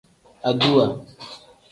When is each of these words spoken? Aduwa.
Aduwa. 0.49 0.85